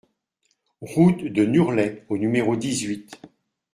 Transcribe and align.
Route 0.81 1.25
de 1.25 1.45
Nurlet 1.45 2.05
au 2.09 2.17
numéro 2.17 2.55
dix-huit 2.55 3.19